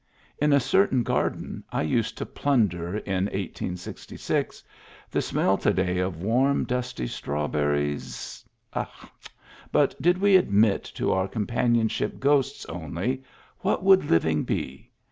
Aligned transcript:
In 0.39 0.51
a 0.51 0.59
certain 0.59 1.03
garden 1.03 1.63
I 1.71 1.83
used 1.83 2.17
to 2.17 2.25
plunder 2.25 2.97
in 2.97 3.25
1866, 3.25 4.63
the 5.11 5.21
smell 5.21 5.59
to 5.59 5.71
day 5.71 5.99
of 5.99 6.23
warm, 6.23 6.63
dusty 6.63 7.05
straw 7.05 7.47
berries.... 7.47 8.43
But 9.71 10.01
did 10.01 10.17
we 10.17 10.37
admit 10.37 10.85
to 10.95 11.11
our 11.13 11.27
com 11.27 11.45
panionship 11.45 12.19
ghosts 12.19 12.65
only, 12.65 13.21
what 13.59 13.83
would 13.83 14.05
living 14.05 14.43
be. 14.43 14.89